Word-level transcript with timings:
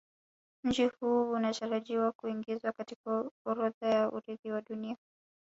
Mji 0.63 0.85
huu 0.99 1.31
unatarajiwa 1.31 2.11
kuingizwa 2.11 2.71
katika 2.71 3.29
orodha 3.45 3.87
ya 3.87 4.11
Urithi 4.11 4.51
wa 4.51 4.61
Dunia 4.61 4.97